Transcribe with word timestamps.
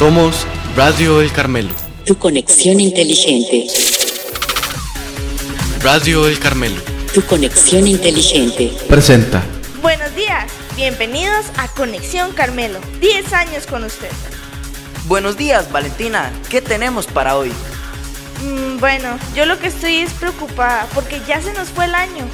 Somos 0.00 0.46
Radio 0.76 1.20
El 1.20 1.30
Carmelo. 1.30 1.74
Tu 2.06 2.16
conexión 2.16 2.80
inteligente. 2.80 3.66
Radio 5.82 6.26
El 6.26 6.38
Carmelo. 6.38 6.80
Tu 7.12 7.22
conexión 7.26 7.86
inteligente. 7.86 8.72
Presenta. 8.88 9.42
Buenos 9.82 10.14
días, 10.14 10.50
bienvenidos 10.74 11.44
a 11.58 11.68
Conexión 11.68 12.32
Carmelo. 12.32 12.78
10 13.02 13.30
años 13.34 13.66
con 13.66 13.84
usted. 13.84 14.08
Buenos 15.04 15.36
días, 15.36 15.70
Valentina. 15.70 16.32
¿Qué 16.48 16.62
tenemos 16.62 17.06
para 17.06 17.36
hoy? 17.36 17.52
Mm, 18.42 18.78
bueno, 18.80 19.18
yo 19.36 19.44
lo 19.44 19.58
que 19.58 19.66
estoy 19.66 19.96
es 19.96 20.14
preocupada 20.14 20.88
porque 20.94 21.20
ya 21.28 21.42
se 21.42 21.52
nos 21.52 21.68
fue 21.68 21.84
el 21.84 21.94
año. 21.94 22.24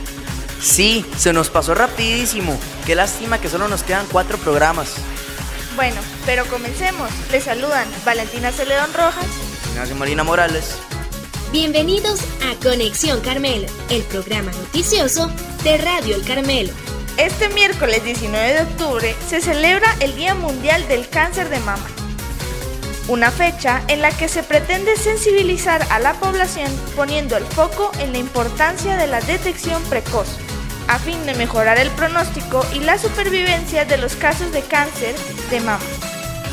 Sí, 0.62 1.04
se 1.18 1.32
nos 1.32 1.50
pasó 1.50 1.74
rapidísimo. 1.74 2.56
Qué 2.86 2.94
lástima 2.94 3.40
que 3.40 3.48
solo 3.48 3.66
nos 3.66 3.82
quedan 3.82 4.06
cuatro 4.12 4.38
programas. 4.38 4.94
Bueno, 5.76 6.00
pero 6.24 6.46
comencemos. 6.46 7.10
Les 7.30 7.44
saludan 7.44 7.86
Valentina 8.06 8.50
Celedón 8.50 8.94
Rojas. 8.94 9.26
Ignacio 9.72 9.94
Molina 9.94 10.24
Morales. 10.24 10.78
Bienvenidos 11.52 12.20
a 12.42 12.58
Conexión 12.62 13.20
Carmelo, 13.20 13.66
el 13.90 14.02
programa 14.04 14.50
noticioso 14.52 15.30
de 15.64 15.76
Radio 15.76 16.16
El 16.16 16.24
Carmelo. 16.24 16.72
Este 17.18 17.50
miércoles 17.50 18.02
19 18.02 18.54
de 18.54 18.62
octubre 18.62 19.14
se 19.28 19.42
celebra 19.42 19.94
el 20.00 20.16
Día 20.16 20.34
Mundial 20.34 20.88
del 20.88 21.06
Cáncer 21.10 21.50
de 21.50 21.60
Mama. 21.60 21.86
Una 23.08 23.30
fecha 23.30 23.82
en 23.88 24.00
la 24.00 24.10
que 24.16 24.28
se 24.28 24.42
pretende 24.42 24.96
sensibilizar 24.96 25.86
a 25.90 25.98
la 25.98 26.14
población 26.14 26.72
poniendo 26.96 27.36
el 27.36 27.44
foco 27.44 27.92
en 28.00 28.12
la 28.12 28.18
importancia 28.18 28.96
de 28.96 29.08
la 29.08 29.20
detección 29.20 29.82
precoz 29.84 30.38
a 30.88 30.98
fin 30.98 31.24
de 31.26 31.34
mejorar 31.34 31.78
el 31.78 31.90
pronóstico 31.90 32.64
y 32.74 32.80
la 32.80 32.98
supervivencia 32.98 33.84
de 33.84 33.96
los 33.96 34.16
casos 34.16 34.52
de 34.52 34.62
cáncer 34.62 35.14
de 35.50 35.60
mama. 35.60 35.84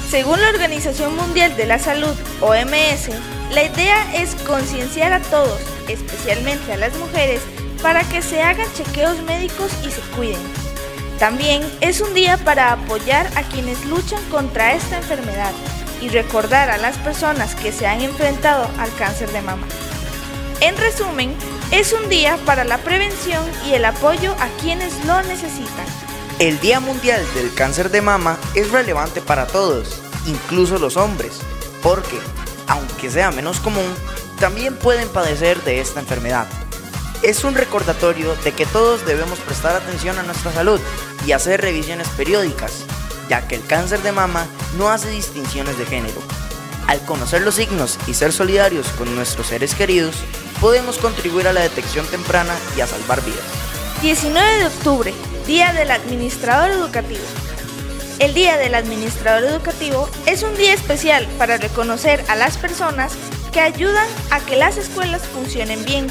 Según 0.09 0.41
la 0.41 0.49
Organización 0.49 1.15
Mundial 1.15 1.55
de 1.57 1.65
la 1.65 1.79
Salud, 1.79 2.15
OMS, 2.41 3.09
la 3.51 3.63
idea 3.63 4.15
es 4.15 4.35
concienciar 4.35 5.13
a 5.13 5.19
todos, 5.19 5.59
especialmente 5.87 6.73
a 6.73 6.77
las 6.77 6.95
mujeres, 6.97 7.41
para 7.81 8.03
que 8.03 8.21
se 8.21 8.41
hagan 8.41 8.71
chequeos 8.73 9.21
médicos 9.23 9.71
y 9.85 9.91
se 9.91 10.01
cuiden. 10.15 10.41
También 11.19 11.63
es 11.81 12.01
un 12.01 12.13
día 12.13 12.37
para 12.37 12.73
apoyar 12.73 13.27
a 13.35 13.43
quienes 13.43 13.85
luchan 13.85 14.23
contra 14.29 14.73
esta 14.73 14.97
enfermedad 14.97 15.51
y 16.01 16.09
recordar 16.09 16.69
a 16.69 16.77
las 16.77 16.97
personas 16.97 17.55
que 17.55 17.71
se 17.71 17.87
han 17.87 18.01
enfrentado 18.01 18.69
al 18.77 18.93
cáncer 18.95 19.31
de 19.31 19.41
mama. 19.41 19.65
En 20.63 20.77
resumen, 20.77 21.35
es 21.71 21.91
un 21.91 22.07
día 22.07 22.37
para 22.45 22.63
la 22.63 22.77
prevención 22.77 23.43
y 23.65 23.73
el 23.73 23.83
apoyo 23.83 24.33
a 24.39 24.47
quienes 24.61 25.03
lo 25.03 25.21
necesitan. 25.23 25.85
El 26.39 26.57
Día 26.61 26.79
Mundial 26.79 27.21
del 27.35 27.53
Cáncer 27.53 27.91
de 27.91 28.01
Mama 28.01 28.37
es 28.55 28.71
relevante 28.71 29.19
para 29.19 29.45
todos, 29.45 30.01
incluso 30.25 30.79
los 30.79 30.95
hombres, 30.95 31.41
porque, 31.81 32.17
aunque 32.67 33.11
sea 33.11 33.29
menos 33.31 33.59
común, 33.59 33.93
también 34.39 34.77
pueden 34.77 35.09
padecer 35.09 35.61
de 35.63 35.81
esta 35.81 35.99
enfermedad. 35.99 36.47
Es 37.23 37.43
un 37.43 37.55
recordatorio 37.55 38.33
de 38.45 38.53
que 38.53 38.65
todos 38.65 39.05
debemos 39.05 39.39
prestar 39.39 39.75
atención 39.75 40.17
a 40.17 40.23
nuestra 40.23 40.53
salud 40.53 40.79
y 41.27 41.33
hacer 41.33 41.59
revisiones 41.59 42.07
periódicas, 42.07 42.85
ya 43.27 43.49
que 43.49 43.55
el 43.55 43.65
cáncer 43.65 44.01
de 44.01 44.13
mama 44.13 44.47
no 44.77 44.87
hace 44.87 45.09
distinciones 45.09 45.77
de 45.77 45.85
género. 45.85 46.21
Al 46.87 47.03
conocer 47.03 47.41
los 47.41 47.55
signos 47.55 47.97
y 48.07 48.13
ser 48.13 48.31
solidarios 48.31 48.87
con 48.97 49.13
nuestros 49.13 49.47
seres 49.47 49.75
queridos, 49.75 50.15
podemos 50.63 50.97
contribuir 50.97 51.45
a 51.49 51.51
la 51.51 51.59
detección 51.59 52.05
temprana 52.05 52.55
y 52.77 52.79
a 52.79 52.87
salvar 52.87 53.21
vidas. 53.25 53.43
19 54.01 54.59
de 54.59 54.67
octubre, 54.67 55.13
Día 55.45 55.73
del 55.73 55.91
Administrador 55.91 56.71
Educativo. 56.71 57.19
El 58.19 58.33
Día 58.33 58.55
del 58.55 58.73
Administrador 58.73 59.43
Educativo 59.43 60.09
es 60.25 60.41
un 60.41 60.55
día 60.55 60.73
especial 60.73 61.27
para 61.37 61.57
reconocer 61.57 62.23
a 62.29 62.37
las 62.37 62.55
personas 62.55 63.11
que 63.51 63.59
ayudan 63.59 64.07
a 64.31 64.39
que 64.39 64.55
las 64.55 64.77
escuelas 64.77 65.23
funcionen 65.23 65.83
bien. 65.83 66.07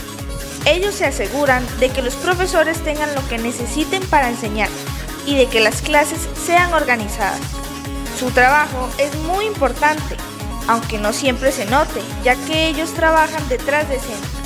Ellos 0.66 0.96
se 0.96 1.06
aseguran 1.06 1.66
de 1.80 1.88
que 1.88 2.02
los 2.02 2.14
profesores 2.16 2.78
tengan 2.84 3.14
lo 3.14 3.26
que 3.28 3.38
necesiten 3.38 4.02
para 4.08 4.28
enseñar 4.28 4.68
y 5.24 5.34
de 5.34 5.46
que 5.46 5.60
las 5.60 5.80
clases 5.80 6.28
sean 6.44 6.74
organizadas. 6.74 7.40
Su 8.18 8.30
trabajo 8.32 8.90
es 8.98 9.14
muy 9.14 9.46
importante, 9.46 10.14
aunque 10.68 10.98
no 10.98 11.14
siempre 11.14 11.52
se 11.52 11.64
note, 11.64 12.02
ya 12.22 12.36
que 12.44 12.66
ellos 12.68 12.92
trabajan 12.92 13.48
detrás 13.48 13.88
de 13.88 13.96
escena. 13.96 14.41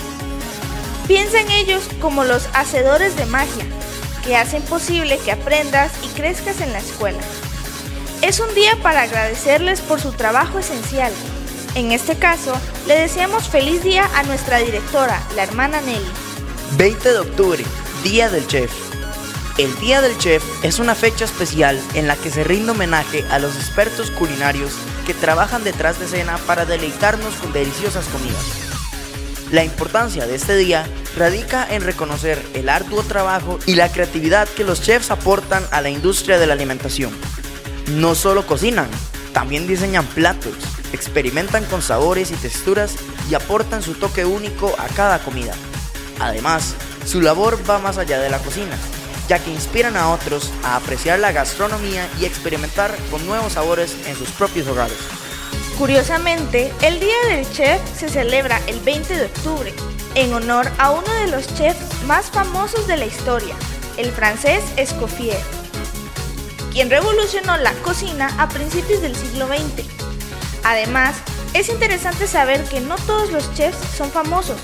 Piensa 1.07 1.41
en 1.41 1.51
ellos 1.53 1.85
como 2.01 2.25
los 2.25 2.49
hacedores 2.53 3.17
de 3.17 3.27
magia, 3.27 3.65
que 4.25 4.37
hacen 4.37 4.63
posible 4.63 5.19
que 5.19 5.31
aprendas 5.31 5.93
y 6.03 6.09
crezcas 6.09 6.61
en 6.61 6.73
la 6.73 6.81
escuela. 6.81 7.21
Es 8.23 8.41
un 8.41 8.53
día 8.57 8.77
para 8.83 9.03
agradecerles 9.03 9.81
por 9.83 10.01
su 10.01 10.11
trabajo 10.13 10.59
esencial. 10.59 11.13
En 11.77 11.93
este 11.93 12.17
caso, 12.17 12.59
le 12.89 12.99
deseamos 12.99 13.49
feliz 13.49 13.85
día 13.85 14.11
a 14.17 14.25
nuestra 14.25 14.59
directora, 14.59 15.23
la 15.37 15.45
hermana 15.45 15.81
Nelly. 15.81 16.11
20 16.73 17.13
de 17.13 17.19
octubre, 17.19 17.65
Día 18.03 18.29
del 18.29 18.45
Chef. 18.49 18.73
El 19.59 19.79
Día 19.79 20.01
del 20.01 20.19
Chef 20.19 20.43
es 20.65 20.81
una 20.81 20.97
fecha 20.97 21.25
especial 21.25 21.81
en 21.95 22.09
la 22.09 22.17
que 22.17 22.31
se 22.31 22.43
rinde 22.43 22.73
homenaje 22.73 23.25
a 23.31 23.39
los 23.39 23.55
expertos 23.55 24.11
culinarios 24.11 24.73
que 25.07 25.15
trabajan 25.15 25.63
detrás 25.63 26.01
de 26.01 26.07
escena 26.07 26.37
para 26.47 26.65
deleitarnos 26.65 27.35
con 27.37 27.53
deliciosas 27.53 28.07
comidas. 28.07 28.66
La 29.53 29.63
importancia 29.63 30.27
de 30.27 30.35
este 30.35 30.57
día 30.57 30.85
radica 31.17 31.67
en 31.71 31.83
reconocer 31.83 32.45
el 32.55 32.69
arduo 32.69 33.05
trabajo 33.05 33.61
y 33.65 33.77
la 33.77 33.93
creatividad 33.93 34.49
que 34.49 34.65
los 34.65 34.83
chefs 34.83 35.13
aportan 35.13 35.65
a 35.71 35.81
la 35.81 35.89
industria 35.89 36.39
de 36.39 36.49
la 36.49 36.55
alimentación. 36.55 37.13
No 37.93 38.17
solo 38.17 38.45
cocinan, 38.45 38.89
también 39.33 39.69
diseñan 39.69 40.05
platos, 40.05 40.55
experimentan 40.93 41.65
con 41.67 41.81
sabores 41.81 42.33
y 42.33 42.35
texturas 42.35 42.97
y 43.31 43.35
aportan 43.35 43.83
su 43.83 43.95
toque 43.95 44.25
único 44.25 44.75
a 44.79 44.89
cada 44.89 45.21
comida. 45.21 45.55
Además, 46.19 46.75
su 47.05 47.21
labor 47.21 47.59
va 47.71 47.79
más 47.79 47.99
allá 47.99 48.19
de 48.19 48.31
la 48.31 48.41
cocina, 48.41 48.77
ya 49.29 49.39
que 49.39 49.53
inspiran 49.53 49.97
a 49.97 50.11
otros 50.11 50.51
a 50.65 50.75
apreciar 50.75 51.21
la 51.21 51.31
gastronomía 51.31 52.09
y 52.21 52.25
experimentar 52.25 52.97
con 53.13 53.25
nuevos 53.27 53.53
sabores 53.53 53.95
en 54.09 54.17
sus 54.17 54.31
propios 54.31 54.67
hogares. 54.67 54.99
Curiosamente, 55.79 56.73
el 56.81 57.01
Día 57.01 57.15
del 57.29 57.51
Chef 57.53 57.79
se 57.95 58.09
celebra 58.09 58.63
el 58.67 58.81
20 58.81 59.15
de 59.15 59.27
octubre, 59.27 59.75
en 60.15 60.33
honor 60.33 60.71
a 60.79 60.91
uno 60.91 61.13
de 61.21 61.27
los 61.27 61.55
chefs 61.55 62.03
más 62.07 62.31
famosos 62.31 62.87
de 62.87 62.97
la 62.97 63.05
historia, 63.05 63.55
el 63.99 64.11
francés 64.11 64.65
Escoffier, 64.79 65.39
quien 66.73 66.89
revolucionó 66.89 67.59
la 67.59 67.75
cocina 67.83 68.35
a 68.39 68.49
principios 68.49 69.03
del 69.03 69.15
siglo 69.15 69.49
XX. 69.49 69.87
Además, 70.65 71.17
es 71.53 71.69
interesante 71.69 72.27
saber 72.27 72.65
que 72.65 72.81
no 72.81 72.97
todos 72.97 73.31
los 73.31 73.53
chefs 73.53 73.79
son 73.99 74.11
famosos. 74.11 74.59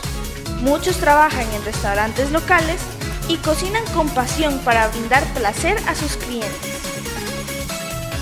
Muchos 0.63 0.97
trabajan 0.97 1.47
en 1.53 1.65
restaurantes 1.67 2.31
locales 2.31 2.81
y 3.29 3.37
cocinan 3.37 3.85
con 3.93 4.09
pasión 4.09 4.59
para 4.61 4.89
brindar 4.89 5.25
placer 5.35 5.77
a 5.87 5.95
sus 5.95 6.17
clientes. 6.17 6.81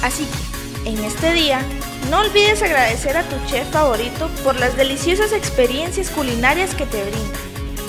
Así 0.03 0.27
que, 0.27 0.91
en 0.91 1.05
este 1.05 1.33
día, 1.35 1.65
no 2.09 2.21
olvides 2.21 2.63
agradecer 2.63 3.17
a 3.17 3.23
tu 3.25 3.37
chef 3.47 3.69
favorito 3.71 4.29
por 4.43 4.59
las 4.59 4.77
deliciosas 4.77 5.33
experiencias 5.33 6.11
culinarias 6.11 6.75
que 6.75 6.87
te 6.87 7.03
brinda. 7.03 7.39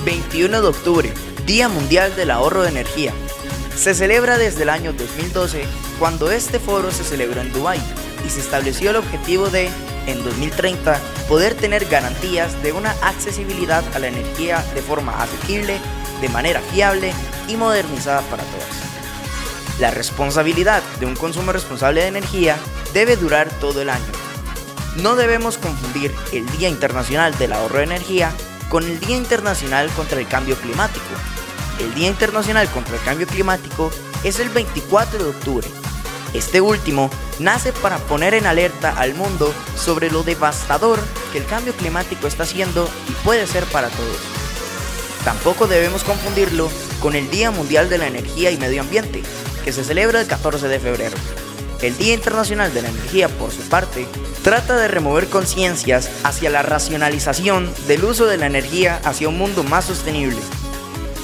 21 0.05 0.61
de 0.61 0.67
octubre, 0.67 1.13
Día 1.45 1.69
Mundial 1.69 2.15
del 2.15 2.31
Ahorro 2.31 2.63
de 2.63 2.69
Energía. 2.69 3.13
Se 3.75 3.93
celebra 3.95 4.37
desde 4.37 4.63
el 4.63 4.69
año 4.69 4.93
2012, 4.93 5.63
cuando 5.99 6.31
este 6.31 6.59
foro 6.59 6.91
se 6.91 7.03
celebró 7.03 7.41
en 7.41 7.51
Dubái 7.53 7.81
y 8.25 8.29
se 8.29 8.39
estableció 8.39 8.89
el 8.89 8.97
objetivo 8.97 9.49
de, 9.49 9.69
en 10.07 10.23
2030, 10.23 10.99
poder 11.27 11.55
tener 11.55 11.85
garantías 11.85 12.61
de 12.61 12.73
una 12.73 12.91
accesibilidad 13.01 13.83
a 13.95 13.99
la 13.99 14.07
energía 14.07 14.63
de 14.75 14.81
forma 14.81 15.21
asequible, 15.21 15.77
de 16.19 16.29
manera 16.29 16.61
fiable 16.71 17.13
y 17.47 17.55
modernizada 17.55 18.21
para 18.21 18.43
todos. 18.43 18.90
La 19.81 19.89
responsabilidad 19.89 20.83
de 20.99 21.07
un 21.07 21.15
consumo 21.15 21.51
responsable 21.51 22.01
de 22.01 22.07
energía 22.07 22.55
debe 22.93 23.15
durar 23.15 23.49
todo 23.59 23.81
el 23.81 23.89
año. 23.89 24.11
No 24.97 25.15
debemos 25.15 25.57
confundir 25.57 26.13
el 26.31 26.45
Día 26.51 26.69
Internacional 26.69 27.35
del 27.39 27.51
Ahorro 27.51 27.79
de 27.79 27.85
Energía 27.85 28.31
con 28.69 28.83
el 28.83 28.99
Día 28.99 29.17
Internacional 29.17 29.89
contra 29.95 30.19
el 30.19 30.27
Cambio 30.27 30.55
Climático. 30.55 31.03
El 31.79 31.95
Día 31.95 32.09
Internacional 32.09 32.69
contra 32.69 32.95
el 32.95 33.01
Cambio 33.01 33.25
Climático 33.25 33.89
es 34.23 34.39
el 34.39 34.49
24 34.49 35.17
de 35.17 35.29
octubre. 35.31 35.67
Este 36.35 36.61
último 36.61 37.09
nace 37.39 37.73
para 37.73 37.97
poner 37.97 38.35
en 38.35 38.45
alerta 38.45 38.93
al 38.99 39.15
mundo 39.15 39.51
sobre 39.75 40.11
lo 40.11 40.21
devastador 40.21 40.99
que 41.31 41.39
el 41.39 41.45
cambio 41.47 41.73
climático 41.73 42.27
está 42.27 42.43
haciendo 42.43 42.87
y 43.09 43.13
puede 43.23 43.47
ser 43.47 43.63
para 43.65 43.89
todos. 43.89 44.17
Tampoco 45.25 45.65
debemos 45.65 46.03
confundirlo 46.03 46.69
con 46.99 47.15
el 47.15 47.31
Día 47.31 47.49
Mundial 47.49 47.89
de 47.89 47.97
la 47.97 48.07
Energía 48.07 48.51
y 48.51 48.57
Medio 48.57 48.81
Ambiente, 48.81 49.23
que 49.61 49.73
se 49.73 49.83
celebra 49.83 50.21
el 50.21 50.27
14 50.27 50.67
de 50.67 50.79
febrero. 50.79 51.17
El 51.81 51.97
Día 51.97 52.13
Internacional 52.13 52.73
de 52.73 52.81
la 52.81 52.89
Energía, 52.89 53.27
por 53.27 53.51
su 53.51 53.61
parte, 53.69 54.07
trata 54.43 54.77
de 54.77 54.87
remover 54.87 55.27
conciencias 55.27 56.09
hacia 56.23 56.49
la 56.49 56.61
racionalización 56.61 57.73
del 57.87 58.03
uso 58.03 58.27
de 58.27 58.37
la 58.37 58.45
energía 58.45 59.01
hacia 59.03 59.29
un 59.29 59.37
mundo 59.37 59.63
más 59.63 59.85
sostenible. 59.85 60.37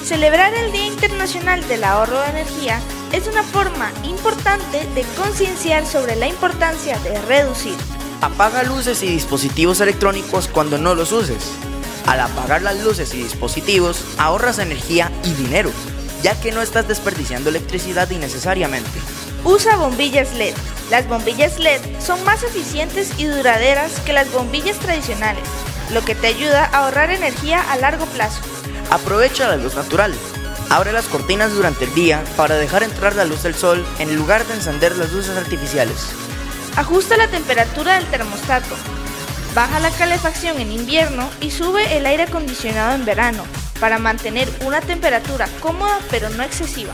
Celebrar 0.03 0.53
el 0.53 0.71
Día 0.71 0.87
Internacional 0.87 1.67
del 1.67 1.83
Ahorro 1.83 2.19
de 2.21 2.29
Energía 2.29 2.79
es 3.11 3.27
una 3.27 3.43
forma 3.43 3.91
importante 4.03 4.87
de 4.95 5.03
concienciar 5.15 5.85
sobre 5.85 6.15
la 6.15 6.27
importancia 6.27 6.97
de 6.99 7.21
reducir, 7.21 7.75
Apaga 8.21 8.63
luces 8.63 9.03
y 9.03 9.07
dispositivos 9.07 9.79
electrónicos 9.79 10.47
cuando 10.47 10.79
no 10.79 10.95
los 10.95 11.11
uses. 11.11 11.51
Al 12.07 12.19
apagar 12.21 12.63
las 12.63 12.83
luces 12.83 13.13
y 13.13 13.21
dispositivos, 13.21 14.03
ahorras 14.17 14.57
energía 14.57 15.11
y 15.23 15.33
dinero, 15.33 15.69
ya 16.27 16.37
que 16.41 16.51
no 16.51 16.61
estás 16.61 16.89
desperdiciando 16.89 17.49
electricidad 17.49 18.09
innecesariamente. 18.09 18.99
Usa 19.45 19.77
bombillas 19.77 20.33
LED. 20.33 20.53
Las 20.89 21.07
bombillas 21.07 21.57
LED 21.57 21.79
son 22.01 22.21
más 22.25 22.43
eficientes 22.43 23.13
y 23.17 23.23
duraderas 23.23 24.01
que 24.01 24.11
las 24.11 24.29
bombillas 24.33 24.77
tradicionales, 24.77 25.45
lo 25.93 26.03
que 26.03 26.15
te 26.15 26.27
ayuda 26.27 26.65
a 26.65 26.79
ahorrar 26.79 27.11
energía 27.11 27.61
a 27.71 27.77
largo 27.77 28.05
plazo. 28.07 28.41
Aprovecha 28.89 29.47
la 29.47 29.55
luz 29.55 29.75
natural. 29.75 30.13
Abre 30.69 30.91
las 30.91 31.05
cortinas 31.05 31.53
durante 31.53 31.85
el 31.85 31.93
día 31.93 32.21
para 32.35 32.55
dejar 32.55 32.83
entrar 32.83 33.15
la 33.15 33.23
luz 33.23 33.43
del 33.43 33.55
sol 33.55 33.87
en 33.99 34.13
lugar 34.17 34.45
de 34.47 34.55
encender 34.55 34.97
las 34.97 35.13
luces 35.13 35.37
artificiales. 35.37 36.07
Ajusta 36.75 37.15
la 37.15 37.29
temperatura 37.29 37.93
del 37.93 38.05
termostato. 38.07 38.75
Baja 39.55 39.79
la 39.79 39.91
calefacción 39.91 40.59
en 40.59 40.73
invierno 40.73 41.29
y 41.39 41.51
sube 41.51 41.95
el 41.95 42.05
aire 42.05 42.23
acondicionado 42.23 42.95
en 42.95 43.05
verano 43.05 43.45
para 43.79 43.99
mantener 43.99 44.49
una 44.65 44.81
temperatura 44.81 45.47
cómoda 45.59 45.99
pero 46.09 46.29
no 46.29 46.43
excesiva. 46.43 46.93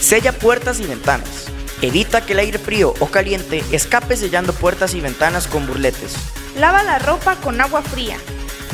Sella 0.00 0.32
puertas 0.32 0.80
y 0.80 0.86
ventanas. 0.86 1.46
Evita 1.82 2.24
que 2.24 2.32
el 2.32 2.38
aire 2.38 2.58
frío 2.58 2.94
o 3.00 3.06
caliente 3.06 3.62
escape 3.70 4.16
sellando 4.16 4.52
puertas 4.52 4.94
y 4.94 5.00
ventanas 5.00 5.46
con 5.46 5.66
burletes. 5.66 6.14
Lava 6.58 6.82
la 6.82 6.98
ropa 6.98 7.36
con 7.36 7.60
agua 7.60 7.82
fría. 7.82 8.16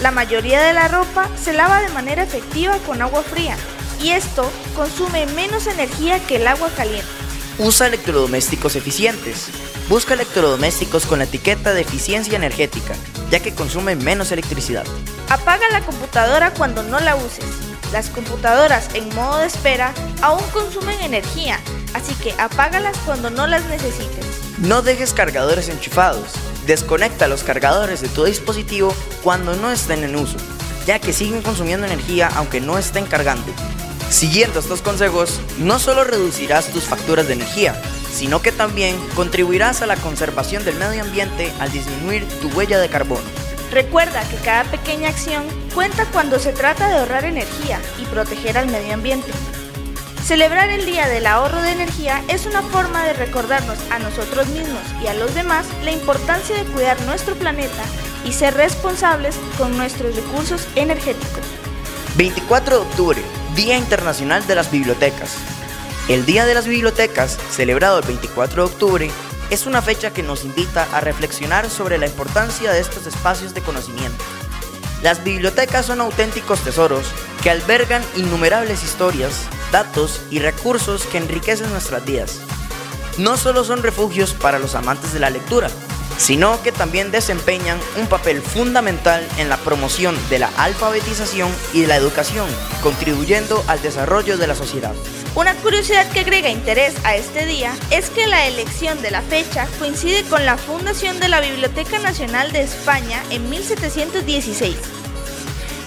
La 0.01 0.11
mayoría 0.11 0.61
de 0.63 0.73
la 0.73 0.89
ropa 0.89 1.29
se 1.37 1.53
lava 1.53 1.81
de 1.81 1.89
manera 1.91 2.23
efectiva 2.23 2.77
con 2.87 3.03
agua 3.03 3.23
fría 3.23 3.57
y 4.01 4.11
esto 4.11 4.51
consume 4.75 5.27
menos 5.27 5.67
energía 5.67 6.19
que 6.27 6.37
el 6.37 6.47
agua 6.47 6.71
caliente. 6.77 7.22
Usa 7.59 7.87
electrodomésticos 7.87 8.77
eficientes. 8.77 9.49
Busca 9.89 10.15
electrodomésticos 10.15 11.05
con 11.05 11.19
la 11.19 11.25
etiqueta 11.25 11.75
de 11.75 11.83
eficiencia 11.83 12.37
energética, 12.37 12.95
ya 13.31 13.41
que 13.41 13.55
consumen 13.55 14.03
menos 14.03 14.33
electricidad. 14.33 14.85
Apaga 15.29 15.69
la 15.71 15.83
computadora 15.83 16.53
cuando 16.55 16.83
no 16.83 16.99
la 17.01 17.15
uses. 17.15 17.45
Las 17.93 18.09
computadoras 18.09 18.89
en 18.95 19.15
modo 19.15 19.39
de 19.39 19.47
espera 19.47 19.93
aún 20.23 20.43
consumen 20.53 20.99
energía, 21.03 21.61
así 21.93 22.15
que 22.15 22.33
apágalas 22.41 22.97
cuando 23.05 23.29
no 23.29 23.47
las 23.47 23.65
necesites. 23.67 24.25
No 24.59 24.81
dejes 24.81 25.13
cargadores 25.13 25.69
enchufados. 25.69 26.31
Desconecta 26.67 27.29
los 27.29 27.43
cargadores 27.43 28.01
de 28.01 28.09
tu 28.09 28.25
dispositivo 28.25 28.95
cuando 29.23 29.55
no 29.57 29.71
estén 29.71 30.05
en 30.05 30.17
uso, 30.17 30.39
ya 30.87 31.01
que 31.01 31.13
siguen 31.13 31.43
consumiendo 31.43 31.87
energía 31.87 32.31
aunque 32.35 32.63
no 32.63 32.79
estén 32.79 33.05
cargando. 33.05 33.53
Siguiendo 34.13 34.61
estos 34.61 34.83
consejos, 34.83 35.41
no 35.57 35.79
solo 35.79 36.05
reducirás 36.05 36.67
tus 36.67 36.85
facturas 36.85 37.27
de 37.27 37.33
energía, 37.33 37.81
sino 38.13 38.43
que 38.43 38.53
también 38.53 38.95
contribuirás 39.17 39.81
a 39.81 39.87
la 39.87 39.97
conservación 39.97 40.67
del 40.67 40.77
medio 40.77 41.03
ambiente 41.03 41.51
al 41.59 41.73
disminuir 41.73 42.29
tu 42.43 42.49
huella 42.49 42.79
de 42.79 42.91
carbono. 42.91 43.25
Recuerda 43.71 44.23
que 44.29 44.37
cada 44.37 44.65
pequeña 44.65 45.09
acción 45.09 45.45
cuenta 45.75 46.05
cuando 46.13 46.39
se 46.39 46.53
trata 46.53 46.89
de 46.89 46.99
ahorrar 46.99 47.25
energía 47.25 47.81
y 47.99 48.05
proteger 48.05 48.59
al 48.59 48.69
medio 48.69 48.93
ambiente. 48.93 49.33
Celebrar 50.23 50.69
el 50.69 50.85
Día 50.85 51.09
del 51.09 51.27
Ahorro 51.27 51.63
de 51.63 51.73
Energía 51.73 52.23
es 52.29 52.45
una 52.45 52.61
forma 52.61 53.03
de 53.05 53.15
recordarnos 53.15 53.79
a 53.91 53.99
nosotros 53.99 54.47
mismos 54.49 54.83
y 55.03 55.07
a 55.07 55.15
los 55.15 55.35
demás 55.35 55.67
la 55.85 55.91
importancia 55.91 56.55
de 56.55 56.71
cuidar 56.71 57.01
nuestro 57.07 57.35
planeta 57.35 57.83
y 58.27 58.35
ser 58.35 58.53
responsables 58.55 59.37
con 59.57 59.75
nuestros 59.79 60.15
recursos 60.15 60.69
energéticos. 60.77 61.47
24 62.17 62.77
de 62.77 62.83
octubre, 62.83 63.23
Día 63.57 63.79
Internacional 63.79 64.47
de 64.47 64.55
las 64.55 64.71
Bibliotecas. 64.71 65.35
El 66.09 66.27
Día 66.27 66.45
de 66.45 66.53
las 66.53 66.67
Bibliotecas, 66.67 67.39
celebrado 67.51 68.01
el 68.01 68.05
24 68.07 68.67
de 68.67 68.71
octubre, 68.71 69.11
es 69.49 69.65
una 69.65 69.81
fecha 69.81 70.13
que 70.13 70.23
nos 70.23 70.45
invita 70.45 70.87
a 70.93 71.01
reflexionar 71.01 71.71
sobre 71.71 71.97
la 71.97 72.07
importancia 72.07 72.71
de 72.71 72.81
estos 72.81 73.07
espacios 73.07 73.55
de 73.55 73.63
conocimiento. 73.63 74.23
Las 75.03 75.25
bibliotecas 75.25 75.87
son 75.87 76.03
auténticos 76.03 76.61
tesoros 76.61 77.07
que 77.43 77.51
albergan 77.51 78.03
innumerables 78.15 78.85
historias, 78.85 79.47
datos 79.73 80.21
y 80.31 80.39
recursos 80.39 81.07
que 81.07 81.17
enriquecen 81.17 81.71
nuestras 81.71 82.05
vidas. 82.05 82.41
No 83.17 83.39
solo 83.39 83.65
son 83.65 83.83
refugios 83.83 84.35
para 84.35 84.59
los 84.59 84.75
amantes 84.75 85.15
de 85.15 85.21
la 85.21 85.31
lectura, 85.31 85.71
sino 86.23 86.63
que 86.63 86.71
también 86.71 87.11
desempeñan 87.11 87.81
un 87.97 88.07
papel 88.07 88.43
fundamental 88.43 89.27
en 89.39 89.49
la 89.49 89.57
promoción 89.57 90.17
de 90.31 90.39
la 90.39 90.51
alfabetización 90.57 91.51
y 91.73 91.81
de 91.81 91.89
la 91.89 91.97
educación, 91.97 92.47
contribuyendo 92.81 93.65
al 93.67 93.83
desarrollo 93.83 94.39
de 94.39 94.47
la 94.47 94.55
sociedad. 94.55 94.95
Una 95.35 95.55
curiosidad 95.57 96.09
que 96.13 96.21
agrega 96.21 96.49
interés 96.49 96.95
a 97.03 97.17
este 97.17 97.45
día 97.45 97.75
es 97.91 98.09
que 98.09 98.29
la 98.29 98.47
elección 98.47 99.03
de 99.03 99.11
la 99.11 99.21
fecha 99.21 99.67
coincide 99.81 100.23
con 100.25 100.47
la 100.47 100.57
fundación 100.57 101.19
de 101.19 101.29
la 101.29 101.41
Biblioteca 101.41 101.99
Nacional 101.99 102.53
de 102.53 102.63
España 102.63 103.21
en 103.31 103.51
1716. 103.51 104.77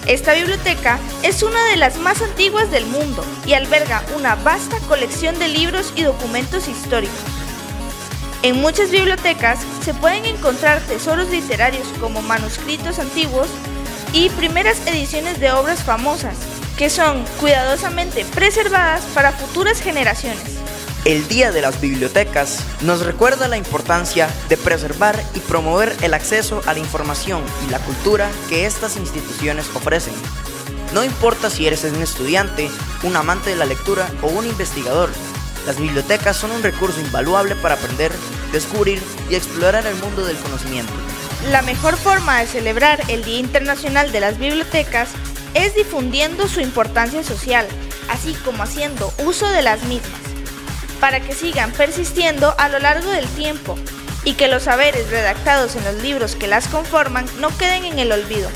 Esta 0.05 0.33
biblioteca 0.33 0.99
es 1.23 1.43
una 1.43 1.63
de 1.65 1.77
las 1.77 1.97
más 1.97 2.21
antiguas 2.21 2.69
del 2.71 2.85
mundo 2.87 3.23
y 3.45 3.53
alberga 3.53 4.03
una 4.17 4.35
vasta 4.35 4.79
colección 4.89 5.39
de 5.39 5.47
libros 5.47 5.93
y 5.95 6.03
documentos 6.03 6.67
históricos. 6.67 7.34
En 8.45 8.61
muchas 8.61 8.91
bibliotecas 8.91 9.57
se 9.83 9.95
pueden 9.95 10.23
encontrar 10.25 10.79
tesoros 10.81 11.31
literarios 11.31 11.87
como 11.99 12.21
manuscritos 12.21 12.99
antiguos 12.99 13.47
y 14.13 14.29
primeras 14.29 14.85
ediciones 14.85 15.39
de 15.39 15.51
obras 15.51 15.83
famosas, 15.83 16.37
que 16.77 16.91
son 16.91 17.25
cuidadosamente 17.39 18.23
preservadas 18.35 19.01
para 19.15 19.31
futuras 19.31 19.81
generaciones. 19.81 20.43
El 21.05 21.27
Día 21.27 21.51
de 21.51 21.61
las 21.61 21.81
Bibliotecas 21.81 22.59
nos 22.81 23.03
recuerda 23.03 23.47
la 23.47 23.57
importancia 23.57 24.29
de 24.47 24.57
preservar 24.57 25.19
y 25.33 25.39
promover 25.39 25.95
el 26.03 26.13
acceso 26.13 26.61
a 26.67 26.73
la 26.73 26.79
información 26.79 27.41
y 27.67 27.71
la 27.71 27.79
cultura 27.79 28.29
que 28.47 28.67
estas 28.67 28.95
instituciones 28.97 29.65
ofrecen. 29.73 30.13
No 30.93 31.03
importa 31.03 31.49
si 31.49 31.65
eres 31.65 31.83
un 31.85 31.99
estudiante, 31.99 32.69
un 33.01 33.15
amante 33.15 33.49
de 33.49 33.55
la 33.55 33.65
lectura 33.65 34.07
o 34.21 34.27
un 34.27 34.45
investigador, 34.45 35.09
las 35.65 35.79
bibliotecas 35.79 36.37
son 36.37 36.51
un 36.51 36.63
recurso 36.63 36.99
invaluable 36.99 37.55
para 37.55 37.75
aprender, 37.75 38.11
descubrir 38.51 39.01
y 39.29 39.35
explorar 39.35 39.85
el 39.87 39.95
mundo 39.95 40.25
del 40.25 40.37
conocimiento. 40.37 40.93
La 41.49 41.61
mejor 41.61 41.97
forma 41.97 42.39
de 42.39 42.47
celebrar 42.47 43.01
el 43.07 43.23
Día 43.23 43.39
Internacional 43.39 44.11
de 44.11 44.19
las 44.19 44.37
Bibliotecas 44.37 45.09
es 45.53 45.73
difundiendo 45.75 46.47
su 46.47 46.59
importancia 46.59 47.23
social, 47.23 47.67
así 48.09 48.33
como 48.45 48.63
haciendo 48.63 49.13
uso 49.25 49.47
de 49.49 49.61
las 49.61 49.83
mismas, 49.83 50.19
para 50.99 51.19
que 51.19 51.33
sigan 51.33 51.71
persistiendo 51.71 52.53
a 52.57 52.69
lo 52.69 52.79
largo 52.79 53.09
del 53.09 53.27
tiempo 53.29 53.77
y 54.23 54.33
que 54.33 54.47
los 54.47 54.63
saberes 54.63 55.09
redactados 55.09 55.75
en 55.75 55.83
los 55.83 55.95
libros 56.01 56.35
que 56.35 56.47
las 56.47 56.67
conforman 56.67 57.25
no 57.39 57.55
queden 57.57 57.85
en 57.85 57.99
el 57.99 58.11
olvido. 58.11 58.49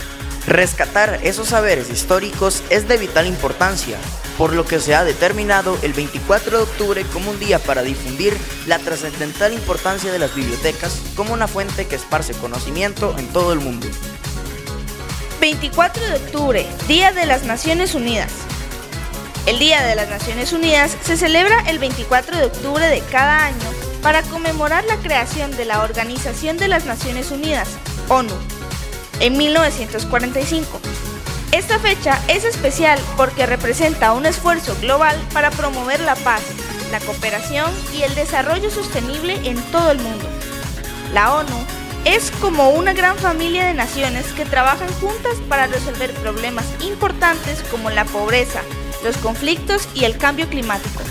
Rescatar 0.48 1.20
esos 1.24 1.50
saberes 1.50 1.90
históricos 1.90 2.64
es 2.70 2.88
de 2.88 2.98
vital 2.98 3.28
importancia, 3.28 3.98
por 4.40 4.54
lo 4.54 4.66
que 4.66 4.80
se 4.80 4.96
ha 4.96 5.04
determinado 5.04 5.78
el 5.82 5.92
24 5.92 6.60
de 6.60 6.64
octubre 6.64 7.06
como 7.12 7.30
un 7.30 7.40
día 7.42 7.60
para 7.60 7.84
difundir 7.84 8.38
la 8.68 8.80
trascendental 8.80 9.52
importancia 9.52 10.14
de 10.14 10.18
las 10.18 10.34
bibliotecas 10.34 11.02
como 11.18 11.34
una 11.34 11.50
fuente 11.50 11.88
que 11.88 11.98
esparce 11.98 12.34
conocimiento 12.36 13.14
en 13.18 13.28
todo 13.34 13.52
el 13.52 13.60
mundo. 13.60 13.86
24 15.42 16.08
de 16.08 16.16
octubre, 16.16 16.66
Día 16.88 17.12
de 17.12 17.26
las 17.26 17.44
Naciones 17.44 17.96
Unidas. 17.96 18.32
El 19.46 19.60
Día 19.60 19.84
de 19.84 19.96
las 19.96 20.08
Naciones 20.08 20.54
Unidas 20.54 20.96
se 21.04 21.18
celebra 21.18 21.60
el 21.68 21.78
24 21.78 22.38
de 22.38 22.46
octubre 22.46 22.88
de 22.88 23.02
cada 23.12 23.44
año 23.44 23.70
para 24.02 24.22
conmemorar 24.22 24.86
la 24.86 24.96
creación 25.00 25.52
de 25.58 25.66
la 25.66 25.84
Organización 25.84 26.56
de 26.56 26.70
las 26.70 26.86
Naciones 26.86 27.32
Unidas, 27.32 27.68
ONU, 28.08 28.34
en 29.20 29.38
1945. 29.38 30.80
Esta 31.52 31.80
fecha 31.80 32.22
es 32.28 32.46
especial 32.46 33.00
porque 33.18 33.48
representa 33.48 34.14
un 34.14 34.28
esfuerzo 34.28 34.76
global 34.82 35.18
para 35.34 35.50
promover 35.50 36.00
la 36.00 36.16
paz, 36.16 36.42
la 36.92 37.00
cooperación 37.00 37.72
y 37.98 38.04
el 38.04 38.14
desarrollo 38.14 38.70
sostenible 38.70 39.34
en 39.44 39.60
todo 39.72 39.90
el 39.90 39.98
mundo. 39.98 40.30
La 41.12 41.34
ONU 41.34 41.66
es 42.06 42.30
como 42.40 42.70
una 42.70 42.94
gran 42.94 43.18
familia 43.18 43.66
de 43.66 43.74
naciones 43.74 44.28
que 44.34 44.46
trabajan 44.46 44.94
juntas 45.02 45.38
para 45.50 45.66
resolver 45.66 46.14
problemas 46.16 46.66
importantes 46.82 47.64
como 47.72 47.90
la 47.90 48.06
pobreza, 48.06 48.62
los 49.04 49.18
conflictos 49.18 49.90
y 49.96 50.06
el 50.06 50.18
cambio 50.18 50.48
climático. 50.50 51.02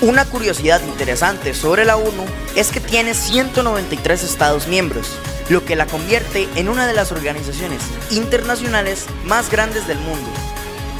Una 0.00 0.24
curiosidad 0.24 0.82
interesante 0.82 1.54
sobre 1.54 1.84
la 1.84 1.96
ONU 1.96 2.24
es 2.56 2.72
que 2.72 2.80
tiene 2.80 3.14
193 3.14 4.24
Estados 4.24 4.66
miembros, 4.66 5.08
lo 5.48 5.64
que 5.64 5.76
la 5.76 5.86
convierte 5.86 6.48
en 6.56 6.68
una 6.68 6.86
de 6.86 6.94
las 6.94 7.12
organizaciones 7.12 7.82
internacionales 8.10 9.06
más 9.24 9.50
grandes 9.50 9.86
del 9.86 9.98
mundo. 9.98 10.30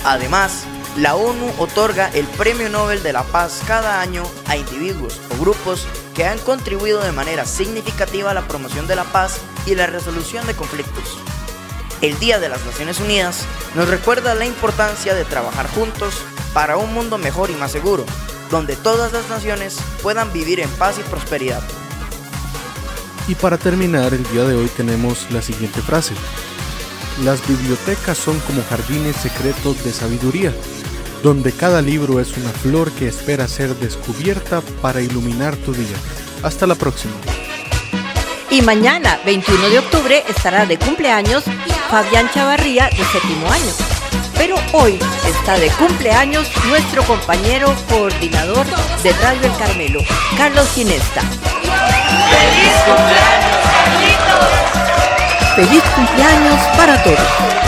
Además, 0.05 0.65
la 0.97 1.17
ONU 1.17 1.51
otorga 1.59 2.09
el 2.15 2.27
Premio 2.27 2.69
Nobel 2.69 3.03
de 3.03 3.13
la 3.13 3.25
Paz 3.25 3.63
cada 3.67 4.01
año 4.01 4.23
a 4.47 4.57
individuos 4.57 5.21
o 5.33 5.41
grupos 5.41 5.87
que 6.15 6.25
han 6.25 6.39
contribuido 6.39 7.03
de 7.03 7.11
manera 7.11 7.47
significativa 7.47 8.31
a 8.31 8.35
la 8.35 8.47
promoción 8.47 8.87
de 8.87 8.95
la 8.95 9.05
paz 9.05 9.41
y 9.67 9.75
la 9.75 9.87
resolución 9.87 10.47
de 10.47 10.55
conflictos. 10.55 11.19
El 12.01 12.19
Día 12.21 12.39
de 12.39 12.49
las 12.49 12.65
Naciones 12.65 13.01
Unidas 13.01 13.45
nos 13.75 13.89
recuerda 13.89 14.35
la 14.35 14.47
importancia 14.47 15.15
de 15.15 15.25
trabajar 15.25 15.69
juntos 15.69 16.15
para 16.53 16.77
un 16.77 16.93
mundo 16.95 17.19
mejor 17.19 17.51
y 17.51 17.55
más 17.55 17.73
seguro, 17.73 18.05
donde 18.51 18.77
todas 18.77 19.13
las 19.13 19.29
naciones 19.29 19.79
puedan 20.03 20.33
vivir 20.33 20.61
en 20.61 20.71
paz 20.71 20.97
y 20.99 21.03
prosperidad. 21.03 21.63
Y 23.27 23.35
para 23.35 23.57
terminar, 23.57 24.13
el 24.13 24.23
día 24.33 24.45
de 24.45 24.55
hoy 24.55 24.69
tenemos 24.69 25.31
la 25.31 25.41
siguiente 25.41 25.81
frase. 25.81 26.15
Las 27.25 27.47
bibliotecas 27.47 28.19
son 28.19 28.39
como 28.41 28.63
jardines 28.69 29.17
secretos 29.17 29.83
de 29.83 29.93
sabiduría, 29.93 30.53
donde 31.23 31.53
cada 31.53 31.81
libro 31.81 32.21
es 32.21 32.37
una 32.37 32.51
flor 32.51 32.91
que 32.93 33.09
espera 33.09 33.49
ser 33.49 33.75
descubierta 33.77 34.61
para 34.83 35.01
iluminar 35.01 35.57
tu 35.57 35.73
día. 35.73 35.97
Hasta 36.43 36.67
la 36.67 36.75
próxima. 36.75 37.15
Y 38.51 38.61
mañana, 38.61 39.19
21 39.25 39.71
de 39.71 39.79
octubre, 39.79 40.23
estará 40.29 40.67
de 40.67 40.79
cumpleaños 40.79 41.45
Fabián 41.91 42.31
Chavarría, 42.33 42.91
de 42.91 43.05
séptimo 43.05 43.51
año. 43.51 43.73
Pero 44.37 44.57
hoy 44.73 44.99
está 45.27 45.59
de 45.59 45.69
cumpleaños 45.71 46.51
nuestro 46.69 47.03
compañero 47.05 47.75
coordinador 47.89 48.67
de 49.03 49.13
Radio 49.13 49.47
El 49.47 49.57
Carmelo, 49.57 50.01
Carlos 50.37 50.69
Ginesta. 50.75 51.23
¡Feliz 52.31 52.75
cumpleaños, 52.87 53.57
Carlitos! 53.73 54.49
¡Feliz 55.57 55.83
cumpleaños 55.95 56.61
para 56.77 57.03
todos! 57.03 57.64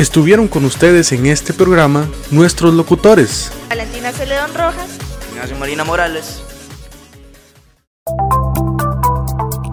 Estuvieron 0.00 0.48
con 0.48 0.64
ustedes 0.64 1.12
en 1.12 1.26
este 1.26 1.52
programa 1.52 2.08
nuestros 2.30 2.72
locutores. 2.72 3.52
Valentina 3.68 4.10
Celedón 4.12 4.54
Rojas. 4.54 4.96
Ignacio 5.30 5.58
Marina 5.58 5.84
Morales. 5.84 6.42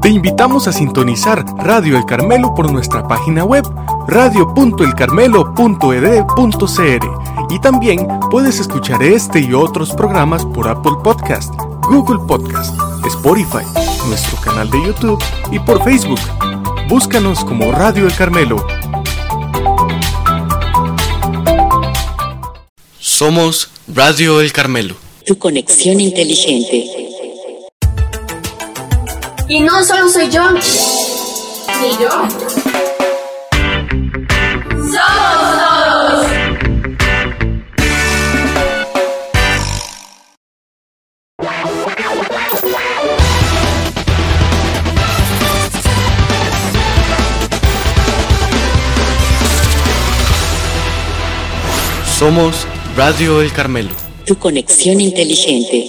Te 0.01 0.09
invitamos 0.09 0.67
a 0.67 0.73
sintonizar 0.73 1.45
Radio 1.59 1.97
El 1.97 2.03
Carmelo 2.03 2.53
por 2.53 2.69
nuestra 2.69 3.07
página 3.07 3.45
web 3.45 3.63
radio.elcarmelo.ed.cr 4.09 7.07
y 7.49 7.61
también 7.61 8.05
puedes 8.29 8.59
escuchar 8.59 9.01
este 9.03 9.39
y 9.39 9.53
otros 9.53 9.93
programas 9.93 10.45
por 10.45 10.67
Apple 10.67 10.97
Podcast, 11.05 11.53
Google 11.83 12.19
Podcast, 12.27 12.77
Spotify, 13.05 13.63
nuestro 14.09 14.37
canal 14.41 14.69
de 14.71 14.87
YouTube 14.87 15.23
y 15.53 15.59
por 15.59 15.81
Facebook. 15.85 16.19
Búscanos 16.89 17.45
como 17.45 17.71
Radio 17.71 18.07
El 18.07 18.13
Carmelo 18.13 18.57
Somos 23.17 23.71
Radio 23.87 24.41
El 24.41 24.53
Carmelo. 24.53 24.95
Tu 25.25 25.39
conexión 25.39 25.99
inteligente. 25.99 26.85
Y 29.49 29.59
no 29.59 29.83
solo 29.83 30.07
soy 30.07 30.29
yo. 30.29 30.51
Ni 30.51 30.61
yo. 31.99 32.11
Somos 34.93 35.57
todos. 35.57 36.27
Somos 52.19 52.67
Radio 52.97 53.43
El 53.43 53.53
Carmelo. 53.53 53.91
Tu 54.25 54.35
conexión 54.39 54.99
inteligente. 54.99 55.85